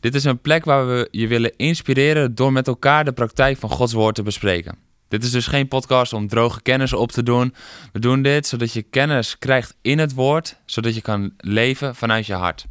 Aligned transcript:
Dit 0.00 0.14
is 0.14 0.24
een 0.24 0.40
plek 0.40 0.64
waar 0.64 0.88
we 0.88 1.08
je 1.10 1.26
willen 1.26 1.56
inspireren 1.56 2.34
door 2.34 2.52
met 2.52 2.66
elkaar 2.66 3.04
de 3.04 3.12
praktijk 3.12 3.56
van 3.56 3.70
Gods 3.70 3.92
woord 3.92 4.14
te 4.14 4.22
bespreken. 4.22 4.78
Dit 5.08 5.24
is 5.24 5.30
dus 5.30 5.46
geen 5.46 5.68
podcast 5.68 6.12
om 6.12 6.28
droge 6.28 6.62
kennis 6.62 6.92
op 6.92 7.12
te 7.12 7.22
doen. 7.22 7.54
We 7.92 7.98
doen 7.98 8.22
dit 8.22 8.46
zodat 8.46 8.72
je 8.72 8.82
kennis 8.82 9.38
krijgt 9.38 9.76
in 9.82 9.98
het 9.98 10.14
woord, 10.14 10.56
zodat 10.64 10.94
je 10.94 11.00
kan 11.00 11.32
leven 11.36 11.94
vanuit 11.94 12.26
je 12.26 12.34
hart. 12.34 12.66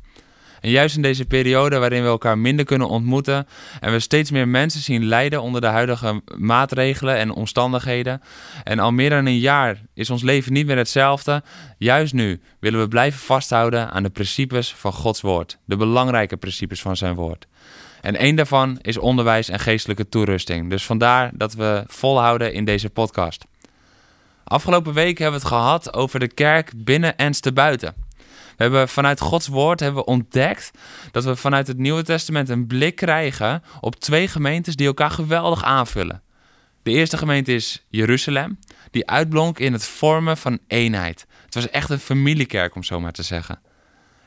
En 0.68 0.74
juist 0.74 0.96
in 0.96 1.02
deze 1.02 1.26
periode 1.26 1.78
waarin 1.78 2.02
we 2.02 2.08
elkaar 2.08 2.38
minder 2.38 2.66
kunnen 2.66 2.90
ontmoeten 2.90 3.48
en 3.80 3.92
we 3.92 4.00
steeds 4.00 4.32
meer 4.32 4.48
mensen 4.48 4.82
zien 4.82 5.06
lijden 5.06 5.42
onder 5.42 5.62
de 5.62 5.68
huidige 5.68 6.22
maatregelen 6.38 7.18
en 7.18 7.32
omstandigheden. 7.32 8.22
En 8.64 8.80
al 8.80 8.92
meer 8.92 9.10
dan 9.10 9.26
een 9.26 9.40
jaar 9.40 9.82
is 9.94 10.10
ons 10.10 10.24
leven 10.24 10.54
niet 10.54 10.66
meer 10.66 10.78
hetzelfde. 10.78 11.44
Juist 11.78 12.14
nu 12.14 12.42
willen 12.60 12.80
we 12.80 12.88
blijven 12.88 13.20
vasthouden 13.20 13.92
aan 13.92 14.04
de 14.04 14.10
principes 14.10 14.74
van 14.74 14.94
Gods 14.94 15.22
woord, 15.22 15.58
de 15.66 15.76
belangrijke 15.76 16.38
principes 16.38 16.82
van 16.82 16.98
zijn 16.98 17.16
woord. 17.16 17.48
En 18.02 18.16
één 18.16 18.36
daarvan 18.36 18.80
is 18.82 18.98
onderwijs 18.98 19.50
en 19.50 19.60
geestelijke 19.60 20.10
toerusting. 20.10 20.70
Dus 20.70 20.86
vandaar 20.86 21.32
dat 21.34 21.54
we 21.54 21.84
volhouden 21.88 22.54
in 22.54 22.66
deze 22.66 22.90
podcast. 22.90 23.46
Afgelopen 24.44 24.94
week 24.94 25.18
hebben 25.18 25.40
we 25.40 25.46
het 25.46 25.56
gehad 25.56 25.94
over 25.94 26.20
de 26.20 26.34
kerk 26.34 26.72
binnen 26.76 27.18
en 27.18 27.31
te 27.31 27.54
buiten. 27.54 28.06
We 28.58 28.63
hebben 28.63 28.89
vanuit 28.89 29.19
Gods 29.19 29.47
woord 29.47 29.80
hebben 29.80 30.03
we 30.03 30.09
ontdekt 30.09 30.72
dat 31.11 31.23
we 31.23 31.36
vanuit 31.36 31.67
het 31.67 31.77
Nieuwe 31.77 32.03
Testament 32.03 32.50
een 32.50 32.67
blik 32.67 32.95
krijgen 32.95 33.63
op 33.81 33.95
twee 33.95 34.27
gemeentes 34.27 34.75
die 34.75 34.88
elkaar 34.88 35.11
geweldig 35.11 35.63
aanvullen. 35.63 36.22
De 36.83 36.91
eerste 36.91 37.17
gemeente 37.17 37.53
is 37.53 37.85
Jeruzalem, 37.89 38.59
die 38.91 39.08
uitblonk 39.08 39.59
in 39.59 39.73
het 39.73 39.85
vormen 39.85 40.38
van 40.38 40.59
eenheid. 40.67 41.25
Het 41.45 41.53
was 41.53 41.69
echt 41.69 41.89
een 41.89 42.00
familiekerk, 42.00 42.75
om 42.75 42.83
zo 42.83 43.00
maar 43.00 43.11
te 43.11 43.23
zeggen. 43.23 43.59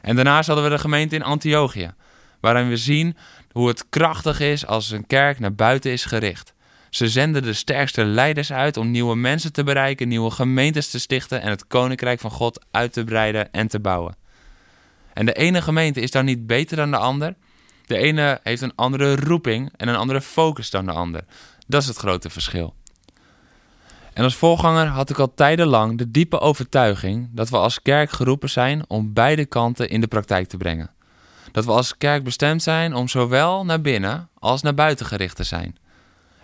En 0.00 0.16
daarnaast 0.16 0.46
hadden 0.46 0.64
we 0.64 0.70
de 0.70 0.78
gemeente 0.78 1.14
in 1.14 1.22
Antiochië, 1.22 1.94
waarin 2.40 2.68
we 2.68 2.76
zien 2.76 3.16
hoe 3.52 3.68
het 3.68 3.88
krachtig 3.88 4.40
is 4.40 4.66
als 4.66 4.90
een 4.90 5.06
kerk 5.06 5.38
naar 5.38 5.54
buiten 5.54 5.92
is 5.92 6.04
gericht. 6.04 6.54
Ze 6.90 7.08
zenden 7.08 7.42
de 7.42 7.52
sterkste 7.52 8.04
leiders 8.04 8.52
uit 8.52 8.76
om 8.76 8.90
nieuwe 8.90 9.16
mensen 9.16 9.52
te 9.52 9.64
bereiken, 9.64 10.08
nieuwe 10.08 10.30
gemeentes 10.30 10.90
te 10.90 10.98
stichten 10.98 11.42
en 11.42 11.50
het 11.50 11.66
koninkrijk 11.66 12.20
van 12.20 12.30
God 12.30 12.64
uit 12.70 12.92
te 12.92 13.04
breiden 13.04 13.52
en 13.52 13.68
te 13.68 13.80
bouwen. 13.80 14.19
En 15.14 15.26
de 15.26 15.32
ene 15.32 15.62
gemeente 15.62 16.00
is 16.00 16.10
dan 16.10 16.24
niet 16.24 16.46
beter 16.46 16.76
dan 16.76 16.90
de 16.90 16.96
ander. 16.96 17.34
De 17.86 17.96
ene 17.96 18.40
heeft 18.42 18.62
een 18.62 18.74
andere 18.74 19.16
roeping 19.16 19.72
en 19.76 19.88
een 19.88 19.96
andere 19.96 20.20
focus 20.20 20.70
dan 20.70 20.84
de 20.84 20.92
ander. 20.92 21.24
Dat 21.66 21.82
is 21.82 21.88
het 21.88 21.96
grote 21.96 22.30
verschil. 22.30 22.74
En 24.12 24.24
als 24.24 24.36
voorganger 24.36 24.86
had 24.86 25.10
ik 25.10 25.18
al 25.18 25.34
tijdenlang 25.34 25.98
de 25.98 26.10
diepe 26.10 26.40
overtuiging 26.40 27.28
dat 27.32 27.48
we 27.48 27.56
als 27.56 27.82
kerk 27.82 28.10
geroepen 28.10 28.50
zijn 28.50 28.84
om 28.88 29.12
beide 29.12 29.44
kanten 29.44 29.88
in 29.88 30.00
de 30.00 30.06
praktijk 30.06 30.48
te 30.48 30.56
brengen. 30.56 30.90
Dat 31.52 31.64
we 31.64 31.70
als 31.70 31.96
kerk 31.96 32.24
bestemd 32.24 32.62
zijn 32.62 32.94
om 32.94 33.08
zowel 33.08 33.64
naar 33.64 33.80
binnen 33.80 34.28
als 34.38 34.62
naar 34.62 34.74
buiten 34.74 35.06
gericht 35.06 35.36
te 35.36 35.44
zijn. 35.44 35.78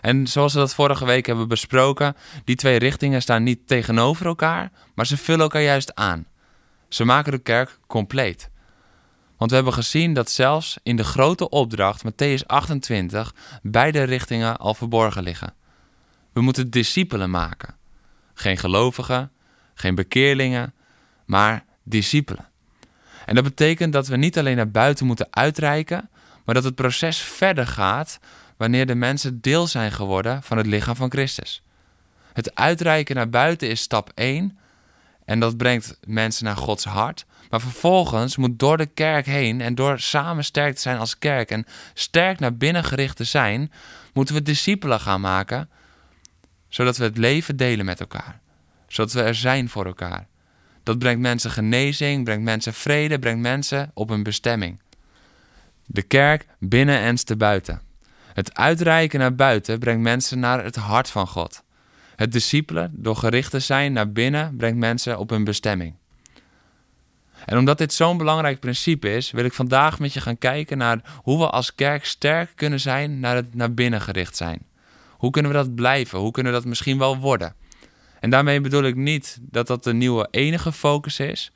En 0.01 0.27
zoals 0.27 0.53
we 0.53 0.59
dat 0.59 0.75
vorige 0.75 1.05
week 1.05 1.27
hebben 1.27 1.49
besproken, 1.49 2.17
die 2.45 2.57
twee 2.57 2.79
richtingen 2.79 3.23
staan 3.23 3.43
niet 3.43 3.67
tegenover 3.67 4.27
elkaar, 4.27 4.71
maar 4.95 5.07
ze 5.07 5.17
vullen 5.17 5.41
elkaar 5.41 5.63
juist 5.63 5.95
aan. 5.95 6.27
Ze 6.89 7.05
maken 7.05 7.33
de 7.33 7.39
kerk 7.39 7.79
compleet. 7.87 8.51
Want 9.37 9.51
we 9.51 9.57
hebben 9.57 9.75
gezien 9.75 10.15
dat 10.15 10.31
zelfs 10.31 10.79
in 10.83 10.97
de 10.97 11.05
grote 11.05 11.49
opdracht, 11.49 12.03
Matthäus 12.05 12.47
28, 12.47 13.35
beide 13.63 14.03
richtingen 14.03 14.57
al 14.57 14.75
verborgen 14.75 15.23
liggen. 15.23 15.55
We 16.33 16.41
moeten 16.41 16.71
discipelen 16.71 17.31
maken. 17.31 17.75
Geen 18.35 18.57
gelovigen, 18.57 19.31
geen 19.75 19.95
bekeerlingen, 19.95 20.75
maar 21.25 21.65
discipelen. 21.83 22.49
En 23.27 23.35
dat 23.35 23.45
betekent 23.45 23.93
dat 23.93 24.07
we 24.07 24.17
niet 24.17 24.39
alleen 24.39 24.57
naar 24.57 24.71
buiten 24.71 25.07
moeten 25.07 25.27
uitreiken, 25.31 26.11
maar 26.45 26.55
dat 26.55 26.65
het 26.65 26.75
proces 26.75 27.19
verder 27.19 27.67
gaat 27.67 28.19
wanneer 28.57 28.87
de 28.87 28.95
mensen 28.95 29.41
deel 29.41 29.67
zijn 29.67 29.93
geworden 29.93 30.43
van 30.43 30.57
het 30.57 30.67
lichaam 30.67 30.97
van 30.97 31.11
Christus. 31.11 31.63
Het 32.33 32.55
uitreiken 32.55 33.17
naar 33.17 33.29
buiten 33.29 33.69
is 33.69 33.81
stap 33.81 34.11
1 34.15 34.59
en 35.25 35.41
dat 35.41 35.57
brengt 35.57 35.99
mensen 36.07 36.45
naar 36.45 36.57
Gods 36.57 36.85
hart. 36.85 37.27
Maar 37.57 37.65
vervolgens 37.65 38.37
moet 38.37 38.59
door 38.59 38.77
de 38.77 38.87
kerk 38.87 39.27
heen 39.27 39.61
en 39.61 39.75
door 39.75 40.01
samen 40.01 40.45
sterk 40.45 40.75
te 40.75 40.81
zijn 40.81 40.99
als 40.99 41.19
kerk 41.19 41.51
en 41.51 41.67
sterk 41.95 42.39
naar 42.39 42.57
binnen 42.57 42.85
gericht 42.85 43.17
te 43.17 43.25
zijn, 43.25 43.73
moeten 44.13 44.35
we 44.35 44.43
discipelen 44.43 45.01
gaan 45.01 45.21
maken, 45.21 45.69
zodat 46.69 46.97
we 46.97 47.05
het 47.05 47.17
leven 47.17 47.57
delen 47.57 47.85
met 47.85 48.01
elkaar. 48.01 48.41
Zodat 48.87 49.13
we 49.13 49.23
er 49.23 49.35
zijn 49.35 49.69
voor 49.69 49.87
elkaar. 49.87 50.27
Dat 50.83 50.99
brengt 50.99 51.21
mensen 51.21 51.51
genezing, 51.51 52.25
brengt 52.25 52.45
mensen 52.45 52.75
vrede, 52.75 53.19
brengt 53.19 53.41
mensen 53.41 53.91
op 53.95 54.11
een 54.11 54.23
bestemming. 54.23 54.81
De 55.87 56.03
kerk 56.03 56.47
binnen 56.59 56.99
en 56.99 57.17
te 57.17 57.37
buiten. 57.37 57.83
Het 58.33 58.55
uitreiken 58.55 59.19
naar 59.19 59.35
buiten 59.35 59.79
brengt 59.79 60.03
mensen 60.03 60.39
naar 60.39 60.65
het 60.65 60.77
hart 60.77 61.11
van 61.11 61.27
God. 61.27 61.63
Het 62.17 62.33
discipelen, 62.33 62.91
door 62.95 63.17
gericht 63.17 63.51
te 63.51 63.61
zijn 63.61 63.93
naar 63.93 64.13
binnen, 64.13 64.57
brengt 64.57 64.79
mensen 64.79 65.19
op 65.19 65.31
hun 65.31 65.45
bestemming. 65.45 65.95
En 67.47 67.59
omdat 67.59 67.79
dit 67.79 67.93
zo'n 67.93 68.17
belangrijk 68.17 68.61
principe 68.61 69.15
is, 69.15 69.31
wil 69.31 69.45
ik 69.45 69.53
vandaag 69.53 69.99
met 69.99 70.13
je 70.13 70.21
gaan 70.21 70.39
kijken 70.39 70.79
naar 70.79 71.01
hoe 71.23 71.39
we 71.39 71.51
als 71.51 71.75
kerk 71.75 72.05
sterk 72.05 72.53
kunnen 72.55 72.81
zijn 72.81 73.21
naar 73.21 73.37
het 73.37 73.55
naar 73.55 73.75
binnen 73.75 74.01
gericht 74.01 74.37
zijn. 74.37 74.67
Hoe 75.11 75.31
kunnen 75.31 75.51
we 75.51 75.57
dat 75.57 75.75
blijven? 75.75 76.19
Hoe 76.19 76.31
kunnen 76.31 76.53
we 76.53 76.59
dat 76.59 76.69
misschien 76.69 76.99
wel 76.99 77.19
worden? 77.19 77.55
En 78.21 78.31
daarmee 78.31 78.61
bedoel 78.61 78.83
ik 78.83 78.97
niet 78.97 79.39
dat 79.41 79.67
dat 79.67 79.85
de 79.85 79.95
nieuwe 79.95 80.29
enige 80.31 80.73
focus 80.73 81.21
is. 81.21 81.53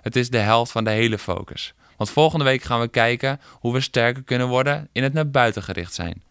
Het 0.00 0.16
is 0.16 0.30
de 0.30 0.38
helft 0.38 0.72
van 0.72 0.84
de 0.84 0.90
hele 0.90 1.18
focus. 1.18 1.74
Want 1.96 2.10
volgende 2.10 2.44
week 2.44 2.62
gaan 2.62 2.80
we 2.80 2.88
kijken 2.88 3.40
hoe 3.50 3.72
we 3.72 3.80
sterker 3.80 4.22
kunnen 4.22 4.48
worden 4.48 4.88
in 4.92 5.02
het 5.02 5.12
naar 5.12 5.30
buiten 5.30 5.62
gericht 5.62 5.94
zijn. 5.94 6.22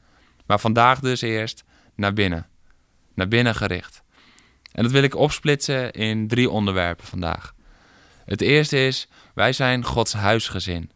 Maar 0.45 0.59
vandaag 0.59 0.99
dus 0.99 1.21
eerst 1.21 1.63
naar 1.95 2.13
binnen. 2.13 2.47
Naar 3.15 3.27
binnen 3.27 3.55
gericht. 3.55 4.03
En 4.71 4.83
dat 4.83 4.91
wil 4.91 5.03
ik 5.03 5.15
opsplitsen 5.15 5.91
in 5.91 6.27
drie 6.27 6.49
onderwerpen 6.49 7.05
vandaag. 7.05 7.53
Het 8.31 8.41
eerste 8.41 8.85
is, 8.85 9.07
wij 9.33 9.53
zijn 9.53 9.85
Gods 9.85 10.13
huisgezin. 10.13 10.91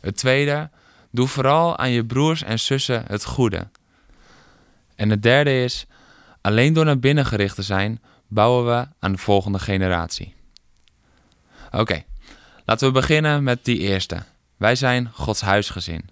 Het 0.00 0.16
tweede, 0.16 0.70
doe 1.10 1.28
vooral 1.28 1.78
aan 1.78 1.90
je 1.90 2.04
broers 2.04 2.42
en 2.42 2.60
zussen 2.60 3.04
het 3.06 3.24
goede. 3.24 3.68
En 4.94 5.10
het 5.10 5.22
derde 5.22 5.62
is, 5.62 5.86
alleen 6.40 6.72
door 6.72 6.84
naar 6.84 6.98
binnen 6.98 7.26
gericht 7.26 7.54
te 7.54 7.62
zijn, 7.62 8.02
bouwen 8.26 8.66
we 8.66 8.88
aan 8.98 9.12
de 9.12 9.18
volgende 9.18 9.58
generatie. 9.58 10.34
Oké, 11.70 12.04
laten 12.64 12.86
we 12.86 12.92
beginnen 12.92 13.42
met 13.42 13.64
die 13.64 13.78
eerste. 13.78 14.22
Wij 14.56 14.74
zijn 14.74 15.10
Gods 15.12 15.40
huisgezin. 15.40 16.08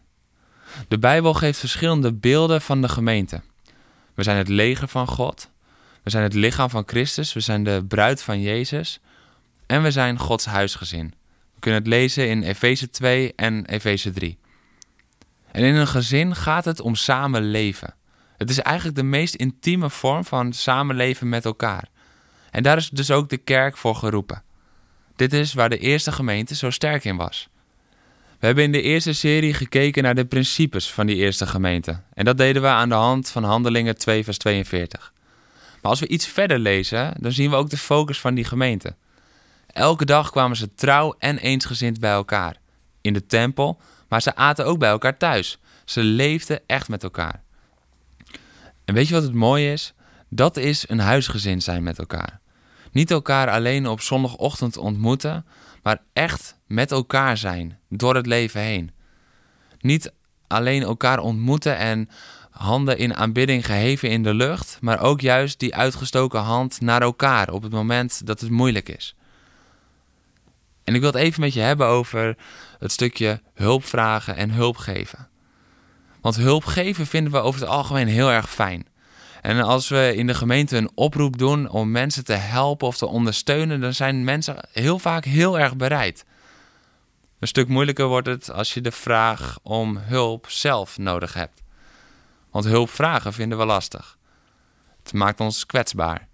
De 0.88 0.98
Bijbel 0.98 1.34
geeft 1.34 1.58
verschillende 1.58 2.12
beelden 2.12 2.60
van 2.60 2.82
de 2.82 2.88
gemeente. 2.88 3.40
We 4.14 4.22
zijn 4.22 4.36
het 4.36 4.48
leger 4.48 4.88
van 4.88 5.06
God. 5.06 5.50
We 6.02 6.10
zijn 6.10 6.22
het 6.22 6.34
lichaam 6.34 6.70
van 6.70 6.82
Christus. 6.86 7.32
We 7.32 7.40
zijn 7.40 7.64
de 7.64 7.84
bruid 7.88 8.22
van 8.22 8.40
Jezus. 8.40 9.00
En 9.66 9.82
we 9.82 9.90
zijn 9.90 10.18
Gods 10.18 10.44
huisgezin. 10.44 11.14
We 11.54 11.60
kunnen 11.60 11.80
het 11.80 11.88
lezen 11.88 12.28
in 12.28 12.42
Efeze 12.42 12.90
2 12.90 13.32
en 13.36 13.66
Efeze 13.66 14.10
3. 14.10 14.38
En 15.50 15.62
in 15.62 15.74
een 15.74 15.86
gezin 15.86 16.34
gaat 16.34 16.64
het 16.64 16.80
om 16.80 16.94
samenleven. 16.94 17.94
Het 18.36 18.50
is 18.50 18.58
eigenlijk 18.58 18.96
de 18.96 19.02
meest 19.02 19.34
intieme 19.34 19.90
vorm 19.90 20.24
van 20.24 20.52
samenleven 20.52 21.28
met 21.28 21.44
elkaar. 21.44 21.88
En 22.50 22.62
daar 22.62 22.76
is 22.76 22.88
dus 22.88 23.10
ook 23.10 23.28
de 23.28 23.36
kerk 23.36 23.76
voor 23.76 23.94
geroepen. 23.94 24.42
Dit 25.16 25.32
is 25.32 25.54
waar 25.54 25.68
de 25.68 25.78
eerste 25.78 26.12
gemeente 26.12 26.54
zo 26.54 26.70
sterk 26.70 27.04
in 27.04 27.16
was. 27.16 27.48
We 28.38 28.46
hebben 28.46 28.64
in 28.64 28.72
de 28.72 28.82
eerste 28.82 29.12
serie 29.12 29.54
gekeken 29.54 30.02
naar 30.02 30.14
de 30.14 30.24
principes 30.24 30.90
van 30.90 31.06
die 31.06 31.16
eerste 31.16 31.46
gemeente. 31.46 32.00
En 32.14 32.24
dat 32.24 32.38
deden 32.38 32.62
we 32.62 32.68
aan 32.68 32.88
de 32.88 32.94
hand 32.94 33.28
van 33.30 33.44
Handelingen 33.44 33.98
2, 33.98 34.24
vers 34.24 34.38
42. 34.38 35.12
Maar 35.82 35.90
als 35.90 36.00
we 36.00 36.08
iets 36.08 36.26
verder 36.26 36.58
lezen, 36.58 37.14
dan 37.20 37.32
zien 37.32 37.50
we 37.50 37.56
ook 37.56 37.70
de 37.70 37.76
focus 37.76 38.20
van 38.20 38.34
die 38.34 38.44
gemeente. 38.44 38.94
Elke 39.76 40.04
dag 40.04 40.30
kwamen 40.30 40.56
ze 40.56 40.74
trouw 40.74 41.14
en 41.18 41.38
eensgezind 41.38 42.00
bij 42.00 42.10
elkaar. 42.10 42.56
In 43.00 43.12
de 43.12 43.26
tempel, 43.26 43.80
maar 44.08 44.22
ze 44.22 44.34
aten 44.34 44.66
ook 44.66 44.78
bij 44.78 44.88
elkaar 44.88 45.16
thuis. 45.16 45.58
Ze 45.84 46.02
leefden 46.02 46.60
echt 46.66 46.88
met 46.88 47.02
elkaar. 47.02 47.42
En 48.84 48.94
weet 48.94 49.08
je 49.08 49.14
wat 49.14 49.22
het 49.22 49.34
mooie 49.34 49.72
is? 49.72 49.94
Dat 50.28 50.56
is 50.56 50.88
een 50.88 50.98
huisgezin 50.98 51.62
zijn 51.62 51.82
met 51.82 51.98
elkaar. 51.98 52.40
Niet 52.92 53.10
elkaar 53.10 53.50
alleen 53.50 53.86
op 53.86 54.00
zondagochtend 54.00 54.76
ontmoeten, 54.76 55.46
maar 55.82 56.02
echt 56.12 56.56
met 56.66 56.90
elkaar 56.90 57.36
zijn 57.36 57.78
door 57.88 58.14
het 58.14 58.26
leven 58.26 58.60
heen. 58.60 58.90
Niet 59.80 60.12
alleen 60.46 60.82
elkaar 60.82 61.18
ontmoeten 61.18 61.76
en 61.76 62.08
handen 62.50 62.98
in 62.98 63.14
aanbidding 63.14 63.66
geheven 63.66 64.10
in 64.10 64.22
de 64.22 64.34
lucht, 64.34 64.78
maar 64.80 65.00
ook 65.00 65.20
juist 65.20 65.58
die 65.58 65.74
uitgestoken 65.74 66.40
hand 66.40 66.80
naar 66.80 67.02
elkaar 67.02 67.50
op 67.50 67.62
het 67.62 67.72
moment 67.72 68.26
dat 68.26 68.40
het 68.40 68.50
moeilijk 68.50 68.88
is. 68.88 69.16
En 70.86 70.94
ik 70.94 71.00
wil 71.00 71.12
het 71.12 71.20
even 71.20 71.40
met 71.40 71.52
je 71.52 71.60
hebben 71.60 71.86
over 71.86 72.36
het 72.78 72.92
stukje 72.92 73.40
hulp 73.54 73.84
vragen 73.84 74.36
en 74.36 74.50
hulp 74.50 74.76
geven. 74.76 75.28
Want 76.20 76.36
hulp 76.36 76.64
geven 76.64 77.06
vinden 77.06 77.32
we 77.32 77.38
over 77.38 77.60
het 77.60 77.68
algemeen 77.68 78.08
heel 78.08 78.30
erg 78.30 78.50
fijn. 78.50 78.86
En 79.42 79.60
als 79.60 79.88
we 79.88 80.12
in 80.14 80.26
de 80.26 80.34
gemeente 80.34 80.76
een 80.76 80.90
oproep 80.94 81.38
doen 81.38 81.68
om 81.68 81.90
mensen 81.90 82.24
te 82.24 82.32
helpen 82.32 82.86
of 82.86 82.96
te 82.96 83.06
ondersteunen, 83.06 83.80
dan 83.80 83.94
zijn 83.94 84.24
mensen 84.24 84.56
heel 84.72 84.98
vaak 84.98 85.24
heel 85.24 85.58
erg 85.58 85.76
bereid. 85.76 86.24
Een 87.38 87.48
stuk 87.48 87.68
moeilijker 87.68 88.06
wordt 88.06 88.26
het 88.26 88.50
als 88.50 88.74
je 88.74 88.80
de 88.80 88.92
vraag 88.92 89.58
om 89.62 89.96
hulp 89.96 90.46
zelf 90.48 90.98
nodig 90.98 91.34
hebt. 91.34 91.62
Want 92.50 92.64
hulp 92.64 92.90
vragen 92.90 93.32
vinden 93.32 93.58
we 93.58 93.64
lastig. 93.64 94.18
Het 95.02 95.12
maakt 95.12 95.40
ons 95.40 95.66
kwetsbaar. 95.66 96.28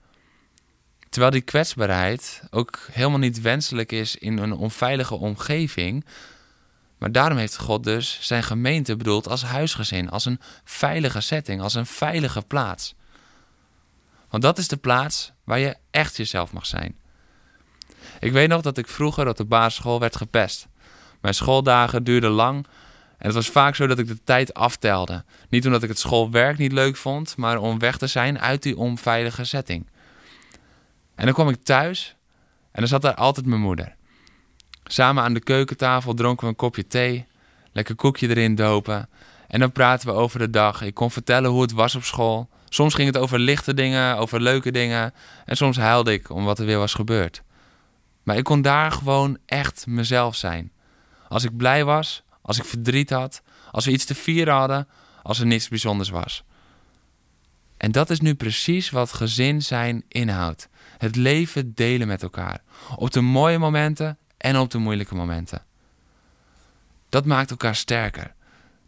Terwijl 1.12 1.32
die 1.32 1.40
kwetsbaarheid 1.40 2.42
ook 2.50 2.78
helemaal 2.92 3.18
niet 3.18 3.40
wenselijk 3.40 3.92
is 3.92 4.16
in 4.16 4.38
een 4.38 4.52
onveilige 4.52 5.14
omgeving. 5.14 6.04
Maar 6.98 7.12
daarom 7.12 7.38
heeft 7.38 7.58
God 7.58 7.84
dus 7.84 8.18
zijn 8.20 8.42
gemeente 8.42 8.96
bedoeld 8.96 9.28
als 9.28 9.42
huisgezin, 9.42 10.10
als 10.10 10.24
een 10.24 10.40
veilige 10.64 11.20
setting, 11.20 11.60
als 11.60 11.74
een 11.74 11.86
veilige 11.86 12.42
plaats. 12.42 12.94
Want 14.28 14.42
dat 14.42 14.58
is 14.58 14.68
de 14.68 14.76
plaats 14.76 15.32
waar 15.44 15.58
je 15.58 15.76
echt 15.90 16.16
jezelf 16.16 16.52
mag 16.52 16.66
zijn. 16.66 16.96
Ik 18.20 18.32
weet 18.32 18.48
nog 18.48 18.62
dat 18.62 18.78
ik 18.78 18.88
vroeger 18.88 19.28
op 19.28 19.36
de 19.36 19.44
basisschool 19.44 20.00
werd 20.00 20.16
gepest. 20.16 20.66
Mijn 21.20 21.34
schooldagen 21.34 22.04
duurden 22.04 22.30
lang 22.30 22.66
en 23.18 23.26
het 23.26 23.34
was 23.34 23.48
vaak 23.48 23.74
zo 23.74 23.86
dat 23.86 23.98
ik 23.98 24.06
de 24.06 24.22
tijd 24.24 24.54
aftelde. 24.54 25.24
Niet 25.48 25.66
omdat 25.66 25.82
ik 25.82 25.88
het 25.88 25.98
schoolwerk 25.98 26.58
niet 26.58 26.72
leuk 26.72 26.96
vond, 26.96 27.36
maar 27.36 27.58
om 27.58 27.78
weg 27.78 27.98
te 27.98 28.06
zijn 28.06 28.40
uit 28.40 28.62
die 28.62 28.76
onveilige 28.76 29.44
setting. 29.44 29.86
En 31.14 31.24
dan 31.24 31.34
kwam 31.34 31.48
ik 31.48 31.62
thuis 31.62 32.16
en 32.72 32.80
dan 32.80 32.88
zat 32.88 33.02
daar 33.02 33.14
altijd 33.14 33.46
mijn 33.46 33.60
moeder. 33.60 33.94
Samen 34.84 35.22
aan 35.22 35.34
de 35.34 35.40
keukentafel 35.40 36.14
dronken 36.14 36.44
we 36.44 36.50
een 36.50 36.56
kopje 36.56 36.86
thee, 36.86 37.26
lekker 37.72 37.94
koekje 37.94 38.28
erin 38.28 38.54
dopen. 38.54 39.08
En 39.48 39.60
dan 39.60 39.72
praten 39.72 40.08
we 40.08 40.14
over 40.14 40.38
de 40.38 40.50
dag. 40.50 40.82
Ik 40.82 40.94
kon 40.94 41.10
vertellen 41.10 41.50
hoe 41.50 41.62
het 41.62 41.72
was 41.72 41.94
op 41.94 42.04
school. 42.04 42.48
Soms 42.68 42.94
ging 42.94 43.06
het 43.06 43.16
over 43.16 43.38
lichte 43.38 43.74
dingen, 43.74 44.16
over 44.16 44.40
leuke 44.40 44.70
dingen. 44.70 45.14
En 45.44 45.56
soms 45.56 45.76
huilde 45.76 46.12
ik 46.12 46.30
om 46.30 46.44
wat 46.44 46.58
er 46.58 46.66
weer 46.66 46.78
was 46.78 46.94
gebeurd. 46.94 47.42
Maar 48.22 48.36
ik 48.36 48.44
kon 48.44 48.62
daar 48.62 48.92
gewoon 48.92 49.38
echt 49.46 49.86
mezelf 49.86 50.36
zijn. 50.36 50.72
Als 51.28 51.44
ik 51.44 51.56
blij 51.56 51.84
was, 51.84 52.22
als 52.42 52.58
ik 52.58 52.64
verdriet 52.64 53.10
had, 53.10 53.42
als 53.70 53.84
we 53.84 53.92
iets 53.92 54.04
te 54.04 54.14
vieren 54.14 54.54
hadden, 54.54 54.88
als 55.22 55.40
er 55.40 55.46
niets 55.46 55.68
bijzonders 55.68 56.08
was. 56.08 56.44
En 57.76 57.92
dat 57.92 58.10
is 58.10 58.20
nu 58.20 58.34
precies 58.34 58.90
wat 58.90 59.12
gezin 59.12 59.62
zijn 59.62 60.04
inhoudt. 60.08 60.68
Het 61.02 61.16
leven 61.16 61.74
delen 61.74 62.06
met 62.06 62.22
elkaar. 62.22 62.60
Op 62.96 63.10
de 63.10 63.20
mooie 63.20 63.58
momenten 63.58 64.18
en 64.36 64.58
op 64.58 64.70
de 64.70 64.78
moeilijke 64.78 65.14
momenten. 65.14 65.62
Dat 67.08 67.26
maakt 67.26 67.50
elkaar 67.50 67.74
sterker. 67.74 68.34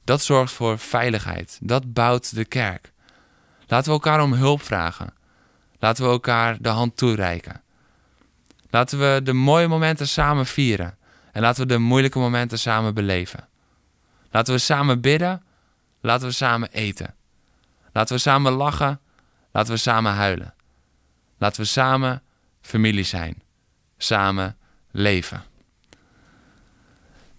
Dat 0.05 0.23
zorgt 0.23 0.53
voor 0.53 0.79
veiligheid. 0.79 1.59
Dat 1.63 1.93
bouwt 1.93 2.35
de 2.35 2.45
kerk. 2.45 2.93
Laten 3.67 3.87
we 3.87 3.93
elkaar 3.93 4.23
om 4.23 4.33
hulp 4.33 4.63
vragen. 4.63 5.15
Laten 5.79 6.05
we 6.05 6.11
elkaar 6.11 6.57
de 6.61 6.69
hand 6.69 6.97
toereiken. 6.97 7.63
Laten 8.71 8.99
we 8.99 9.21
de 9.23 9.33
mooie 9.33 9.69
momenten 9.69 10.09
samen 10.09 10.47
vieren. 10.47 10.97
En 11.33 11.43
laten 11.43 11.63
we 11.63 11.69
de 11.69 11.79
moeilijke 11.79 12.19
momenten 12.19 12.59
samen 12.59 12.95
beleven. 12.95 13.49
Laten 14.31 14.55
we 14.55 14.61
samen 14.61 15.01
bidden. 15.01 15.43
Laten 16.01 16.27
we 16.27 16.33
samen 16.33 16.69
eten. 16.73 17.15
Laten 17.93 18.15
we 18.15 18.21
samen 18.21 18.53
lachen. 18.53 19.01
Laten 19.53 19.73
we 19.73 19.79
samen 19.79 20.13
huilen. 20.13 20.55
Laten 21.45 21.63
we 21.63 21.69
samen 21.69 22.23
familie 22.61 23.05
zijn. 23.05 23.43
Samen 23.97 24.57
leven. 24.91 25.43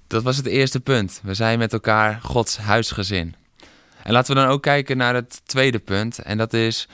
Dat 0.07 0.23
was 0.23 0.37
het 0.37 0.45
eerste 0.45 0.79
punt. 0.79 1.19
We 1.23 1.33
zijn 1.33 1.59
met 1.59 1.73
elkaar 1.73 2.19
Gods 2.21 2.57
huisgezin. 2.57 3.35
En 4.03 4.13
laten 4.13 4.35
we 4.35 4.41
dan 4.41 4.49
ook 4.49 4.61
kijken 4.61 4.97
naar 4.97 5.13
het 5.13 5.41
tweede 5.45 5.79
punt. 5.79 6.19
En 6.19 6.37
dat 6.37 6.53
is 6.53 6.87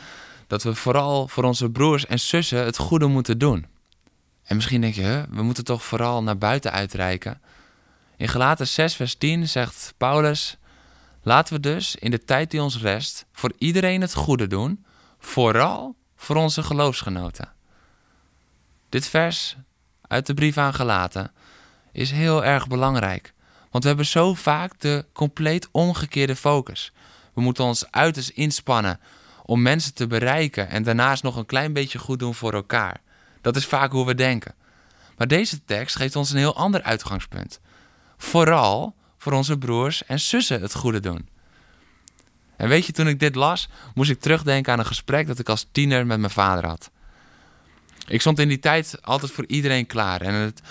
dat 0.47 0.63
we 0.63 0.75
vooral 0.75 1.27
voor 1.27 1.43
onze 1.43 1.69
broers 1.69 2.05
en 2.05 2.19
zussen 2.19 2.65
het 2.65 2.77
goede 2.77 3.07
moeten 3.07 3.37
doen. 3.37 3.65
En 4.43 4.55
misschien 4.55 4.81
denk 4.81 4.95
je, 4.95 5.25
we 5.29 5.41
moeten 5.41 5.63
toch 5.63 5.83
vooral 5.83 6.23
naar 6.23 6.37
buiten 6.37 6.71
uitreiken. 6.71 7.41
In 8.17 8.27
Galaten 8.27 8.67
6, 8.67 8.95
vers 8.95 9.15
10 9.15 9.47
zegt 9.47 9.93
Paulus: 9.97 10.57
Laten 11.21 11.53
we 11.53 11.59
dus 11.59 11.95
in 11.95 12.11
de 12.11 12.23
tijd 12.23 12.51
die 12.51 12.61
ons 12.61 12.81
rest 12.81 13.25
voor 13.31 13.53
iedereen 13.57 14.01
het 14.01 14.13
goede 14.13 14.47
doen, 14.47 14.85
vooral 15.19 15.99
voor 16.21 16.35
onze 16.35 16.63
geloofsgenoten. 16.63 17.51
Dit 18.89 19.07
vers 19.07 19.56
uit 20.07 20.25
de 20.25 20.33
brief 20.33 20.57
aan 20.57 20.73
Galaten 20.73 21.31
is 21.91 22.12
heel 22.12 22.45
erg 22.45 22.68
belangrijk, 22.68 23.33
want 23.71 23.83
we 23.83 23.89
hebben 23.89 24.07
zo 24.07 24.33
vaak 24.33 24.79
de 24.79 25.06
compleet 25.13 25.68
omgekeerde 25.71 26.35
focus. 26.35 26.94
We 27.33 27.41
moeten 27.41 27.63
ons 27.63 27.91
uiterst 27.91 28.29
inspannen 28.29 29.00
om 29.45 29.62
mensen 29.62 29.94
te 29.94 30.07
bereiken 30.07 30.69
en 30.69 30.83
daarnaast 30.83 31.23
nog 31.23 31.35
een 31.35 31.45
klein 31.45 31.73
beetje 31.73 32.00
goed 32.00 32.19
doen 32.19 32.35
voor 32.35 32.53
elkaar. 32.53 33.01
Dat 33.41 33.56
is 33.56 33.65
vaak 33.65 33.91
hoe 33.91 34.06
we 34.06 34.15
denken. 34.15 34.56
Maar 35.18 35.27
deze 35.27 35.65
tekst 35.65 35.95
geeft 35.95 36.15
ons 36.15 36.31
een 36.31 36.38
heel 36.38 36.56
ander 36.56 36.81
uitgangspunt. 36.83 37.59
Vooral 38.18 38.95
voor 39.18 39.33
onze 39.33 39.57
broers 39.57 40.06
en 40.06 40.19
zussen 40.19 40.62
het 40.62 40.75
goede 40.75 41.00
doen. 41.00 41.29
En 42.61 42.67
weet 42.67 42.85
je, 42.85 42.91
toen 42.91 43.07
ik 43.07 43.19
dit 43.19 43.35
las, 43.35 43.69
moest 43.93 44.09
ik 44.09 44.19
terugdenken 44.19 44.73
aan 44.73 44.79
een 44.79 44.85
gesprek 44.85 45.27
dat 45.27 45.39
ik 45.39 45.49
als 45.49 45.67
tiener 45.71 46.05
met 46.05 46.19
mijn 46.19 46.31
vader 46.31 46.65
had. 46.67 46.91
Ik 48.07 48.21
stond 48.21 48.39
in 48.39 48.47
die 48.47 48.59
tijd 48.59 48.97
altijd 49.01 49.31
voor 49.31 49.45
iedereen 49.47 49.85
klaar. 49.85 50.21
En 50.21 50.33
het 50.33 50.61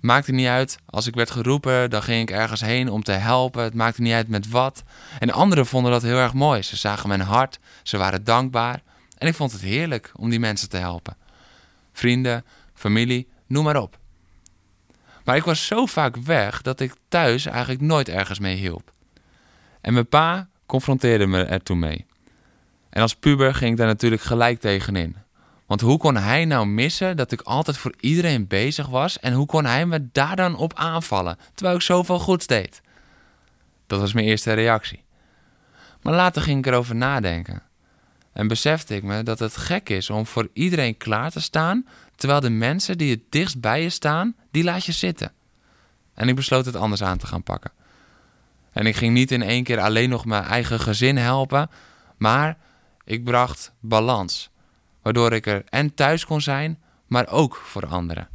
maakte 0.00 0.32
niet 0.32 0.46
uit. 0.46 0.78
Als 0.86 1.06
ik 1.06 1.14
werd 1.14 1.30
geroepen, 1.30 1.90
dan 1.90 2.02
ging 2.02 2.22
ik 2.22 2.36
ergens 2.36 2.60
heen 2.60 2.88
om 2.88 3.02
te 3.02 3.12
helpen. 3.12 3.62
Het 3.62 3.74
maakte 3.74 4.02
niet 4.02 4.12
uit 4.12 4.28
met 4.28 4.48
wat. 4.48 4.82
En 5.18 5.30
anderen 5.30 5.66
vonden 5.66 5.92
dat 5.92 6.02
heel 6.02 6.18
erg 6.18 6.34
mooi. 6.34 6.62
Ze 6.62 6.76
zagen 6.76 7.08
mijn 7.08 7.20
hart, 7.20 7.58
ze 7.82 7.96
waren 7.96 8.24
dankbaar. 8.24 8.82
En 9.18 9.28
ik 9.28 9.34
vond 9.34 9.52
het 9.52 9.60
heerlijk 9.60 10.12
om 10.16 10.30
die 10.30 10.40
mensen 10.40 10.68
te 10.68 10.76
helpen. 10.76 11.16
Vrienden, 11.92 12.44
familie, 12.74 13.28
noem 13.46 13.64
maar 13.64 13.82
op. 13.82 13.98
Maar 15.24 15.36
ik 15.36 15.44
was 15.44 15.66
zo 15.66 15.86
vaak 15.86 16.16
weg 16.16 16.62
dat 16.62 16.80
ik 16.80 16.94
thuis 17.08 17.46
eigenlijk 17.46 17.80
nooit 17.80 18.08
ergens 18.08 18.38
mee 18.38 18.56
hielp. 18.56 18.92
En 19.80 19.92
mijn 19.92 20.08
pa 20.08 20.48
confronteerde 20.70 21.26
me 21.26 21.42
er 21.42 21.62
toen 21.62 21.78
mee. 21.78 22.06
En 22.90 23.02
als 23.02 23.14
puber 23.14 23.54
ging 23.54 23.70
ik 23.70 23.76
daar 23.76 23.86
natuurlijk 23.86 24.22
gelijk 24.22 24.60
tegenin. 24.60 25.16
Want 25.66 25.80
hoe 25.80 25.98
kon 25.98 26.16
hij 26.16 26.44
nou 26.44 26.66
missen 26.66 27.16
dat 27.16 27.32
ik 27.32 27.40
altijd 27.40 27.76
voor 27.76 27.94
iedereen 28.00 28.46
bezig 28.46 28.86
was 28.86 29.18
en 29.20 29.32
hoe 29.32 29.46
kon 29.46 29.64
hij 29.64 29.86
me 29.86 30.08
daar 30.12 30.36
dan 30.36 30.56
op 30.56 30.74
aanvallen 30.74 31.38
terwijl 31.54 31.76
ik 31.76 31.82
zoveel 31.82 32.18
goeds 32.18 32.46
deed? 32.46 32.80
Dat 33.86 34.00
was 34.00 34.12
mijn 34.12 34.26
eerste 34.26 34.52
reactie. 34.52 35.04
Maar 36.02 36.14
later 36.14 36.42
ging 36.42 36.58
ik 36.58 36.66
erover 36.66 36.94
nadenken. 36.94 37.62
En 38.32 38.48
besefte 38.48 38.94
ik 38.94 39.02
me 39.02 39.22
dat 39.22 39.38
het 39.38 39.56
gek 39.56 39.88
is 39.88 40.10
om 40.10 40.26
voor 40.26 40.48
iedereen 40.52 40.96
klaar 40.96 41.30
te 41.30 41.40
staan, 41.40 41.86
terwijl 42.16 42.40
de 42.40 42.50
mensen 42.50 42.98
die 42.98 43.10
het 43.10 43.22
dichtst 43.28 43.60
bij 43.60 43.82
je 43.82 43.90
staan, 43.90 44.34
die 44.50 44.64
laat 44.64 44.84
je 44.84 44.92
zitten. 44.92 45.32
En 46.14 46.28
ik 46.28 46.34
besloot 46.34 46.66
het 46.66 46.76
anders 46.76 47.02
aan 47.02 47.18
te 47.18 47.26
gaan 47.26 47.42
pakken. 47.42 47.70
En 48.72 48.86
ik 48.86 48.96
ging 48.96 49.14
niet 49.14 49.30
in 49.30 49.42
één 49.42 49.64
keer 49.64 49.80
alleen 49.80 50.08
nog 50.08 50.24
mijn 50.24 50.44
eigen 50.44 50.80
gezin 50.80 51.16
helpen, 51.16 51.70
maar 52.16 52.56
ik 53.04 53.24
bracht 53.24 53.72
balans, 53.80 54.50
waardoor 55.02 55.32
ik 55.32 55.46
er 55.46 55.62
en 55.68 55.94
thuis 55.94 56.24
kon 56.24 56.40
zijn, 56.40 56.78
maar 57.06 57.28
ook 57.28 57.56
voor 57.56 57.86
anderen. 57.86 58.28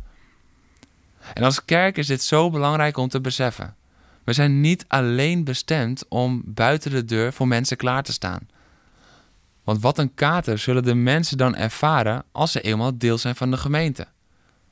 En 1.33 1.43
als 1.43 1.65
kerk 1.65 1.97
is 1.97 2.07
dit 2.07 2.21
zo 2.23 2.49
belangrijk 2.49 2.97
om 2.97 3.07
te 3.07 3.21
beseffen. 3.21 3.75
We 4.23 4.33
zijn 4.33 4.61
niet 4.61 4.85
alleen 4.87 5.43
bestemd 5.43 6.05
om 6.09 6.41
buiten 6.45 6.91
de 6.91 7.05
deur 7.05 7.33
voor 7.33 7.47
mensen 7.47 7.77
klaar 7.77 8.03
te 8.03 8.13
staan. 8.13 8.47
Want 9.63 9.81
wat 9.81 9.97
een 9.97 10.13
kater 10.13 10.59
zullen 10.59 10.83
de 10.83 10.95
mensen 10.95 11.37
dan 11.37 11.55
ervaren 11.55 12.23
als 12.31 12.51
ze 12.51 12.61
eenmaal 12.61 12.97
deel 12.97 13.17
zijn 13.17 13.35
van 13.35 13.51
de 13.51 13.57
gemeente. 13.57 14.07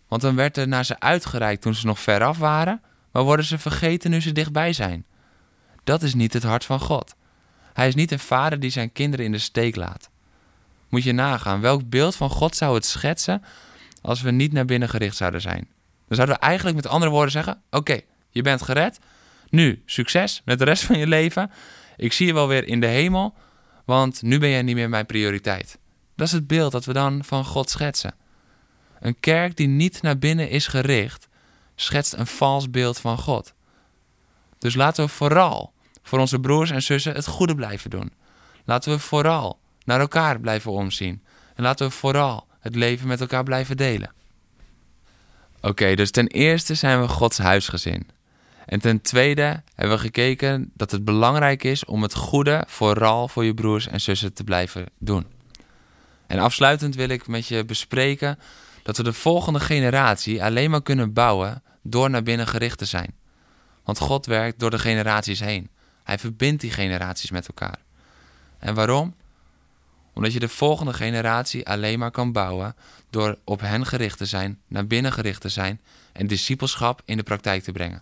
Want 0.08 0.22
dan 0.22 0.36
werd 0.36 0.58
er 0.58 0.68
naar 0.68 0.86
ze 0.86 1.00
uitgereikt 1.00 1.62
toen 1.62 1.76
ze 1.76 1.86
nog 1.86 2.00
veraf 2.00 2.38
waren, 2.38 2.82
maar 3.12 3.24
worden 3.24 3.46
ze 3.46 3.58
vergeten 3.58 4.10
nu 4.10 4.22
ze 4.22 4.32
dichtbij 4.32 4.74
zijn. 4.74 5.06
Dat 5.84 6.04
is 6.04 6.14
niet 6.14 6.34
het 6.34 6.44
hart 6.44 6.66
van 6.66 6.80
God. 6.80 7.16
Hij 7.74 7.88
is 7.88 7.96
niet 7.96 8.12
een 8.12 8.20
vader 8.20 8.60
die 8.60 8.70
zijn 8.70 8.92
kinderen 8.92 9.26
in 9.26 9.32
de 9.32 9.38
steek 9.38 9.76
laat. 9.76 10.10
Moet 10.90 11.04
je 11.04 11.14
nagaan, 11.14 11.62
welk 11.62 11.90
beeld 11.90 12.16
van 12.16 12.30
God 12.30 12.56
zou 12.56 12.76
het 12.76 12.86
schetsen 12.86 13.44
als 14.02 14.22
we 14.22 14.32
niet 14.32 14.54
naar 14.54 14.66
binnen 14.66 14.90
gericht 14.90 15.16
zouden 15.16 15.42
zijn? 15.42 15.68
Dan 16.08 16.16
zouden 16.16 16.36
we 16.36 16.42
eigenlijk 16.42 16.76
met 16.76 16.88
andere 16.88 17.12
woorden 17.12 17.32
zeggen: 17.32 17.62
Oké, 17.70 18.00
je 18.30 18.42
bent 18.42 18.62
gered. 18.62 19.00
Nu, 19.50 19.82
succes 19.86 20.42
met 20.46 20.60
de 20.60 20.66
rest 20.66 20.84
van 20.84 20.98
je 20.98 21.08
leven. 21.08 21.52
Ik 21.98 22.14
zie 22.14 22.28
je 22.28 22.34
wel 22.34 22.48
weer 22.48 22.68
in 22.68 22.80
de 22.80 22.88
hemel, 22.88 23.34
want 23.86 24.22
nu 24.22 24.40
ben 24.40 24.50
jij 24.50 24.62
niet 24.62 24.76
meer 24.76 24.90
mijn 24.90 25.06
prioriteit. 25.06 25.78
Dat 26.16 26.28
is 26.28 26.34
het 26.34 26.48
beeld 26.48 26.72
dat 26.72 26.86
we 26.86 26.94
dan 26.94 27.24
van 27.24 27.46
God 27.46 27.70
schetsen. 27.70 28.16
Een 29.00 29.20
kerk 29.20 29.58
die 29.58 29.68
niet 29.68 30.02
naar 30.02 30.18
binnen 30.18 30.50
is 30.50 30.68
gericht, 30.68 31.28
schetst 31.76 32.14
een 32.14 32.28
vals 32.28 32.70
beeld 32.70 33.00
van 33.00 33.18
God. 33.18 33.54
Dus 34.60 34.76
laten 34.76 35.06
we 35.06 35.12
vooral 35.12 35.73
voor 36.04 36.20
onze 36.20 36.40
broers 36.40 36.72
en 36.72 36.82
zussen 36.82 37.16
het 37.16 37.28
goede 37.28 37.56
blijven 37.56 37.90
doen. 37.90 38.12
Laten 38.66 38.92
we 38.92 39.00
vooral 39.00 39.60
naar 39.86 40.00
elkaar 40.00 40.40
blijven 40.40 40.72
omzien. 40.72 41.24
En 41.56 41.64
laten 41.64 41.88
we 41.88 41.94
vooral 41.94 42.48
het 42.60 42.76
leven 42.76 43.08
met 43.08 43.22
elkaar 43.22 43.44
blijven 43.44 43.78
delen. 43.78 44.14
Oké, 45.62 45.96
dus 45.96 46.12
ten 46.12 46.28
eerste 46.28 46.76
zijn 46.76 47.02
we 47.02 47.08
Gods 47.08 47.38
huisgezin. 47.38 48.10
En 48.66 48.80
ten 48.80 49.02
tweede 49.02 49.64
hebben 49.76 49.96
we 49.96 50.02
gekeken 50.02 50.72
dat 50.74 50.92
het 50.92 51.06
belangrijk 51.06 51.64
is 51.64 51.86
om 51.86 52.02
het 52.02 52.16
goede 52.16 52.64
vooral 52.68 53.28
voor 53.28 53.46
je 53.46 53.54
broers 53.54 53.88
en 53.88 54.02
zussen 54.02 54.34
te 54.34 54.44
blijven 54.44 54.86
doen. 54.98 55.26
En 56.28 56.40
afsluitend 56.40 56.96
wil 56.96 57.10
ik 57.10 57.28
met 57.28 57.48
je 57.48 57.66
bespreken 57.66 58.40
dat 58.84 58.98
we 58.98 59.04
de 59.04 59.14
volgende 59.14 59.60
generatie 59.60 60.44
alleen 60.44 60.70
maar 60.70 60.82
kunnen 60.82 61.14
bouwen 61.14 61.64
door 61.82 62.10
naar 62.10 62.24
binnen 62.24 62.48
gericht 62.48 62.78
te 62.78 62.86
zijn. 62.86 63.16
Want 63.84 64.00
God 64.00 64.26
werkt 64.26 64.60
door 64.60 64.70
de 64.70 64.80
generaties 64.80 65.40
heen. 65.40 65.70
Hij 66.04 66.20
verbindt 66.20 66.62
die 66.62 66.72
generaties 66.72 67.32
met 67.32 67.48
elkaar. 67.48 67.80
En 68.60 68.74
waarom? 68.74 69.16
Omdat 70.14 70.34
je 70.34 70.40
de 70.40 70.50
volgende 70.50 70.94
generatie 70.94 71.68
alleen 71.68 72.00
maar 72.00 72.12
kan 72.12 72.32
bouwen 72.32 72.76
door 73.10 73.38
op 73.44 73.62
hen 73.62 73.86
gericht 73.86 74.18
te 74.18 74.26
zijn, 74.26 74.60
naar 74.68 74.88
binnen 74.88 75.14
gericht 75.14 75.42
te 75.42 75.50
zijn 75.50 75.82
en 76.12 76.28
discipelschap 76.28 77.02
in 77.06 77.18
de 77.18 77.24
praktijk 77.24 77.64
te 77.64 77.72
brengen. 77.72 78.02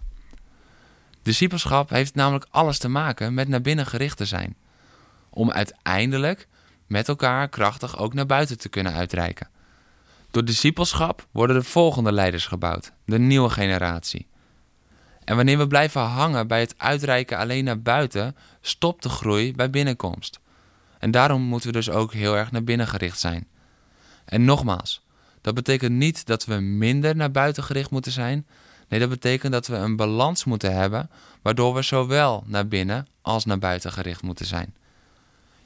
Discipelschap 1.22 1.90
heeft 1.90 2.16
namelijk 2.16 2.46
alles 2.50 2.78
te 2.78 2.88
maken 2.88 3.34
met 3.34 3.48
naar 3.48 3.62
binnen 3.62 3.86
gericht 3.86 4.18
te 4.18 4.26
zijn. 4.26 4.56
Om 5.30 5.52
uiteindelijk 5.52 6.48
met 6.88 7.08
elkaar 7.08 7.50
krachtig 7.50 7.98
ook 7.98 8.14
naar 8.14 8.26
buiten 8.26 8.58
te 8.58 8.70
kunnen 8.70 8.94
uitreiken. 8.94 9.50
Door 10.32 10.46
discipelschap 10.46 11.28
worden 11.32 11.56
de 11.56 11.64
volgende 11.64 12.12
leiders 12.12 12.48
gebouwd, 12.48 12.92
de 13.06 13.20
nieuwe 13.20 13.50
generatie. 13.50 14.28
En 15.32 15.38
wanneer 15.38 15.58
we 15.58 15.68
blijven 15.68 16.02
hangen 16.02 16.48
bij 16.48 16.60
het 16.60 16.74
uitreiken 16.78 17.38
alleen 17.38 17.64
naar 17.64 17.82
buiten, 17.82 18.36
stopt 18.62 19.04
de 19.04 19.10
groei 19.10 19.56
bij 19.56 19.70
binnenkomst. 19.70 20.40
En 21.00 21.12
daarom 21.12 21.42
moeten 21.42 21.68
we 21.68 21.76
dus 21.76 21.90
ook 21.90 22.14
heel 22.14 22.38
erg 22.38 22.52
naar 22.52 22.64
binnen 22.64 22.88
gericht 22.88 23.20
zijn. 23.20 23.48
En 24.26 24.46
nogmaals, 24.46 25.02
dat 25.42 25.54
betekent 25.54 25.92
niet 25.92 26.26
dat 26.26 26.46
we 26.46 26.56
minder 26.56 27.16
naar 27.16 27.32
buiten 27.32 27.64
gericht 27.64 27.90
moeten 27.90 28.12
zijn. 28.12 28.48
Nee, 28.88 29.00
dat 29.00 29.10
betekent 29.10 29.52
dat 29.52 29.68
we 29.68 29.76
een 29.76 29.96
balans 29.96 30.44
moeten 30.44 30.76
hebben, 30.76 31.10
waardoor 31.42 31.74
we 31.74 31.82
zowel 31.82 32.44
naar 32.46 32.68
binnen 32.68 33.08
als 33.22 33.46
naar 33.46 33.60
buiten 33.60 33.92
gericht 33.92 34.22
moeten 34.22 34.46
zijn. 34.46 34.76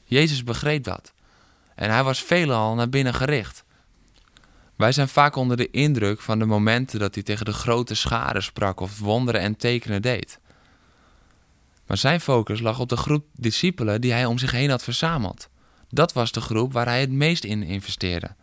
Jezus 0.03 0.43
begreep 0.43 0.84
dat. 0.84 1.13
En 1.75 1.91
hij 1.91 2.03
was 2.03 2.24
veelal 2.24 2.75
naar 2.75 2.89
binnen 2.89 3.13
gericht. 3.13 3.63
Wij 4.75 4.91
zijn 4.91 5.08
vaak 5.08 5.36
onder 5.36 5.58
de 5.58 5.72
indruk 5.72 6.22
van 6.22 6.39
de 6.39 6.46
momenten 6.46 7.00
dat 7.00 7.13
hij 7.13 7.24
tegen 7.24 7.46
de 7.46 7.53
grote 7.53 7.96
scharen 7.96 8.44
sprak 8.44 8.79
of 8.79 9.00
wonderen 9.00 9.41
en 9.41 9.55
tekenen 9.55 10.01
deed. 10.01 10.39
Maar 11.88 11.98
zijn 11.98 12.22
focus 12.22 12.60
lag 12.60 12.79
op 12.79 12.89
de 12.89 12.98
groep 12.98 13.25
discipelen 13.36 14.01
die 14.01 14.12
hij 14.12 14.25
om 14.25 14.38
zich 14.38 14.51
heen 14.51 14.70
had 14.70 14.84
verzameld. 14.84 15.50
Dat 15.89 16.13
was 16.13 16.32
de 16.32 16.41
groep 16.41 16.74
waar 16.74 16.86
hij 16.86 17.00
het 17.00 17.12
meest 17.12 17.44
in 17.44 17.63
investeerde. 17.63 18.36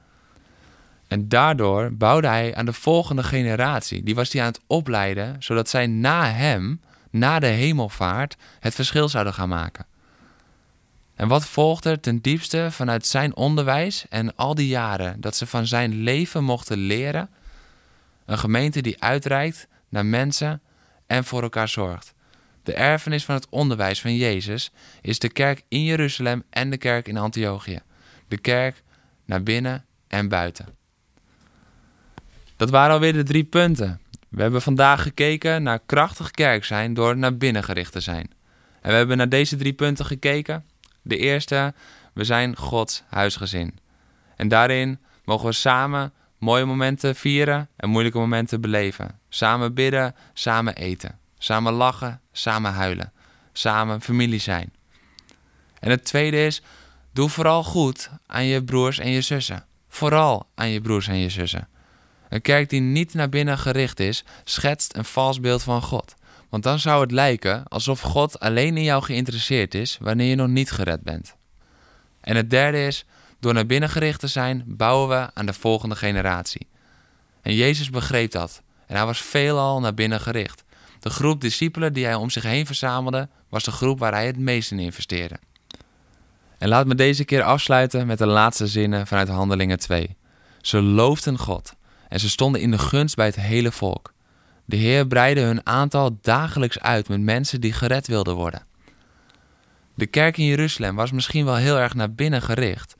En 1.09 1.29
daardoor 1.29 1.93
bouwde 1.93 2.29
hij 2.29 2.55
aan 2.55 2.65
de 2.67 2.73
volgende 2.73 3.23
generatie. 3.23 4.03
Die 4.03 4.15
was 4.15 4.33
hij 4.33 4.43
aan 4.43 4.49
het 4.49 4.61
opleiden, 4.67 5.37
zodat 5.39 5.69
zij 5.69 5.87
na 5.87 6.31
hem, 6.31 6.81
na 7.11 7.39
de 7.39 7.47
hemelvaart, 7.47 8.37
het 8.61 8.75
verschil 8.75 9.09
zouden 9.09 9.35
gaan 9.35 9.49
maken. 9.49 9.87
En 11.23 11.29
wat 11.29 11.47
volgde 11.47 11.91
er 11.91 12.01
ten 12.01 12.21
diepste 12.21 12.69
vanuit 12.71 13.07
zijn 13.07 13.37
onderwijs 13.37 14.07
en 14.09 14.37
al 14.37 14.55
die 14.55 14.67
jaren 14.67 15.21
dat 15.21 15.37
ze 15.37 15.47
van 15.47 15.67
zijn 15.67 15.95
leven 16.03 16.45
mochten 16.45 16.79
leren? 16.79 17.31
Een 18.27 18.39
gemeente 18.39 18.81
die 18.81 19.03
uitreikt 19.03 19.69
naar 19.89 20.07
mensen 20.07 20.61
en 21.07 21.25
voor 21.25 21.43
elkaar 21.43 21.69
zorgt. 21.69 22.15
De 22.63 22.75
erfenis 22.75 23.25
van 23.25 23.35
het 23.35 23.49
onderwijs 23.49 24.01
van 24.01 24.17
Jezus 24.17 24.73
is 25.01 25.19
de 25.19 25.29
kerk 25.29 25.63
in 25.69 25.85
Jeruzalem 25.85 26.43
en 26.51 26.71
de 26.71 26.77
kerk 26.77 27.09
in 27.09 27.17
Antiochië. 27.17 27.81
De 28.29 28.39
kerk 28.39 28.83
naar 29.25 29.43
binnen 29.43 29.85
en 30.09 30.29
buiten. 30.29 30.67
Dat 32.57 32.71
waren 32.71 32.95
alweer 32.95 33.13
de 33.13 33.23
drie 33.23 33.45
punten. 33.45 34.01
We 34.29 34.43
hebben 34.43 34.63
vandaag 34.63 35.03
gekeken 35.03 35.63
naar 35.63 35.81
krachtig 35.87 36.31
kerk 36.31 36.65
zijn 36.65 36.95
door 36.95 37.17
naar 37.17 37.37
binnen 37.37 37.65
gericht 37.65 37.93
te 37.93 38.01
zijn. 38.01 38.31
En 38.81 38.91
we 38.91 38.97
hebben 38.97 39.17
naar 39.17 39.29
deze 39.29 39.57
drie 39.57 39.73
punten 39.73 40.05
gekeken. 40.05 40.71
De 41.03 41.17
eerste, 41.17 41.75
we 42.13 42.25
zijn 42.25 42.57
Gods 42.57 43.03
huisgezin. 43.09 43.79
En 44.37 44.49
daarin 44.49 44.99
mogen 45.25 45.47
we 45.47 45.53
samen 45.53 46.13
mooie 46.39 46.65
momenten 46.65 47.17
vieren 47.17 47.69
en 47.77 47.89
moeilijke 47.89 48.19
momenten 48.19 48.61
beleven. 48.61 49.19
Samen 49.29 49.75
bidden, 49.75 50.15
samen 50.33 50.75
eten. 50.75 51.19
Samen 51.39 51.73
lachen, 51.73 52.21
samen 52.33 52.73
huilen. 52.73 53.13
Samen 53.53 54.01
familie 54.01 54.41
zijn. 54.41 54.73
En 55.79 55.91
het 55.91 56.05
tweede 56.05 56.45
is, 56.47 56.63
doe 57.13 57.29
vooral 57.29 57.65
goed 57.65 58.11
aan 58.27 58.45
je 58.45 58.65
broers 58.65 58.99
en 58.99 59.11
je 59.11 59.21
zussen. 59.21 59.67
Vooral 59.89 60.49
aan 60.55 60.69
je 60.69 60.81
broers 60.81 61.09
en 61.09 61.17
je 61.17 61.29
zussen. 61.29 61.69
Een 62.29 62.43
kerk 62.43 62.71
die 62.71 62.81
niet 62.81 63.15
naar 63.15 63.29
binnen 63.29 63.59
gericht 63.59 64.01
is, 64.01 64.25
schetst 64.45 64.97
een 64.97 65.05
vals 65.05 65.41
beeld 65.41 65.63
van 65.63 65.83
God. 65.83 66.15
Want 66.53 66.65
dan 66.65 66.79
zou 66.79 67.01
het 67.01 67.11
lijken 67.11 67.65
alsof 67.69 68.01
God 68.01 68.41
alleen 68.41 68.77
in 68.77 68.83
jou 68.83 69.03
geïnteresseerd 69.03 69.75
is 69.75 69.99
wanneer 70.01 70.29
je 70.29 70.35
nog 70.35 70.49
niet 70.49 70.71
gered 70.71 71.03
bent. 71.03 71.37
En 72.21 72.37
het 72.37 72.51
derde 72.51 72.87
is, 72.87 73.05
door 73.41 73.55
naar 73.55 73.67
binnen 73.67 73.89
gericht 73.89 74.21
te 74.21 74.27
zijn, 74.27 74.65
bouwen 74.67 75.09
we 75.09 75.31
aan 75.35 75.47
de 75.47 75.53
volgende 75.53 75.97
generatie. 75.97 76.67
En 77.43 77.55
Jezus 77.55 77.91
begreep 77.91 78.31
dat. 78.31 78.63
En 78.87 78.97
hij 78.97 79.05
was 79.07 79.23
veelal 79.23 79.81
naar 79.81 79.95
binnen 79.95 80.21
gericht. 80.21 80.65
De 81.01 81.11
groep 81.11 81.41
discipelen 81.41 81.93
die 81.93 82.05
hij 82.05 82.15
om 82.15 82.31
zich 82.31 82.43
heen 82.43 82.67
verzamelde, 82.67 83.29
was 83.49 83.65
de 83.65 83.73
groep 83.73 83.99
waar 83.99 84.13
hij 84.13 84.27
het 84.27 84.39
meest 84.39 84.71
in 84.71 84.79
investeerde. 84.79 85.39
En 86.59 86.69
laat 86.69 86.87
me 86.87 86.95
deze 86.95 87.25
keer 87.25 87.43
afsluiten 87.43 88.07
met 88.07 88.19
de 88.19 88.27
laatste 88.27 88.67
zinnen 88.67 89.07
vanuit 89.07 89.29
Handelingen 89.29 89.79
2. 89.79 90.17
Ze 90.61 90.83
loofden 90.83 91.39
God 91.39 91.75
en 92.09 92.21
ze 92.21 92.29
stonden 92.29 92.61
in 92.61 92.71
de 92.71 92.79
gunst 92.79 93.17
bij 93.17 93.27
het 93.27 93.37
hele 93.37 93.73
volk. 93.73 94.13
De 94.73 94.79
Heer 94.79 95.07
breidde 95.07 95.41
hun 95.41 95.67
aantal 95.67 96.19
dagelijks 96.21 96.81
uit 96.81 97.09
met 97.09 97.21
mensen 97.21 97.61
die 97.61 97.73
gered 97.73 98.07
wilden 98.07 98.35
worden. 98.35 98.67
De 99.95 100.07
kerk 100.07 100.37
in 100.37 100.45
Jeruzalem 100.45 100.97
was 100.97 101.11
misschien 101.11 101.45
wel 101.45 101.55
heel 101.55 101.79
erg 101.79 101.95
naar 101.95 102.13
binnen 102.13 102.43
gericht. 102.43 102.95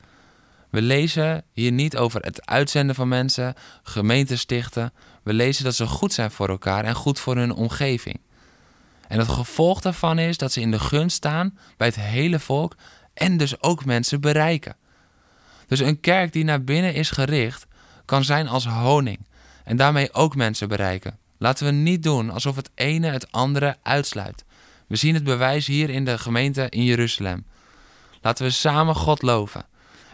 We 0.69 0.81
lezen 0.81 1.43
hier 1.51 1.71
niet 1.71 1.97
over 1.97 2.21
het 2.21 2.45
uitzenden 2.45 2.95
van 2.95 3.07
mensen, 3.07 3.53
gemeenten 3.83 4.37
stichten. 4.37 4.93
We 5.23 5.33
lezen 5.33 5.63
dat 5.63 5.75
ze 5.75 5.87
goed 5.87 6.13
zijn 6.13 6.31
voor 6.31 6.49
elkaar 6.49 6.83
en 6.83 6.95
goed 6.95 7.19
voor 7.19 7.35
hun 7.35 7.53
omgeving. 7.53 8.19
En 9.07 9.19
het 9.19 9.29
gevolg 9.29 9.81
daarvan 9.81 10.19
is 10.19 10.37
dat 10.37 10.51
ze 10.51 10.61
in 10.61 10.71
de 10.71 10.79
gunst 10.79 11.15
staan 11.15 11.57
bij 11.77 11.87
het 11.87 11.99
hele 11.99 12.39
volk 12.39 12.75
en 13.13 13.37
dus 13.37 13.61
ook 13.61 13.85
mensen 13.85 14.21
bereiken. 14.21 14.75
Dus 15.67 15.79
een 15.79 15.99
kerk 15.99 16.33
die 16.33 16.43
naar 16.43 16.63
binnen 16.63 16.93
is 16.93 17.11
gericht, 17.11 17.65
kan 18.05 18.23
zijn 18.23 18.47
als 18.47 18.65
honing 18.65 19.27
en 19.63 19.77
daarmee 19.77 20.13
ook 20.13 20.35
mensen 20.35 20.67
bereiken. 20.67 21.21
Laten 21.37 21.65
we 21.65 21.71
niet 21.71 22.03
doen 22.03 22.29
alsof 22.29 22.55
het 22.55 22.69
ene 22.75 23.07
het 23.07 23.31
andere 23.31 23.77
uitsluit. 23.83 24.45
We 24.87 24.95
zien 24.95 25.13
het 25.13 25.23
bewijs 25.23 25.67
hier 25.67 25.89
in 25.89 26.05
de 26.05 26.17
gemeente 26.17 26.69
in 26.69 26.83
Jeruzalem. 26.83 27.45
Laten 28.21 28.45
we 28.45 28.51
samen 28.51 28.95
God 28.95 29.21
loven 29.21 29.65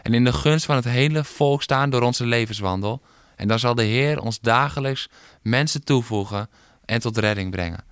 en 0.02 0.14
in 0.14 0.24
de 0.24 0.32
gunst 0.32 0.64
van 0.64 0.76
het 0.76 0.84
hele 0.84 1.24
volk 1.24 1.62
staan 1.62 1.90
door 1.90 2.02
onze 2.02 2.26
levenswandel. 2.26 3.02
En 3.36 3.48
dan 3.48 3.58
zal 3.58 3.74
de 3.74 3.82
Heer 3.82 4.20
ons 4.20 4.40
dagelijks 4.40 5.08
mensen 5.42 5.84
toevoegen 5.84 6.48
en 6.84 7.00
tot 7.00 7.18
redding 7.18 7.50
brengen. 7.50 7.84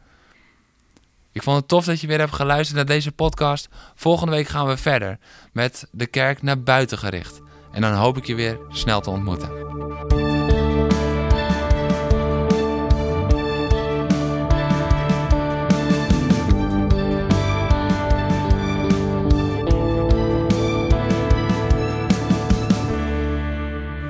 Ik 1.32 1.42
vond 1.42 1.56
het 1.56 1.68
tof 1.68 1.85
dat 1.85 2.00
je 2.00 2.06
weer 2.06 2.18
hebt 2.18 2.35
geluisterd 2.35 2.76
naar 2.76 2.87
deze 2.87 3.12
podcast. 3.12 3.68
Volgende 3.94 4.32
week 4.32 4.49
gaan 4.49 4.66
we 4.66 4.76
verder 4.76 5.18
met 5.52 5.88
de 5.92 6.06
kerk 6.06 6.42
naar 6.42 6.62
buiten 6.62 6.99
gericht. 6.99 7.40
En 7.73 7.80
dan 7.80 7.92
hoop 7.92 8.16
ik 8.16 8.26
je 8.26 8.35
weer 8.35 8.58
snel 8.68 9.00
te 9.00 9.11
ontmoeten. 9.11 10.27